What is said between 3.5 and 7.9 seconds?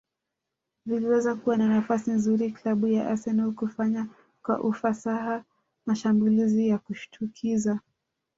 kufanya kwa ufasaha mashambulizi ya kushtukiza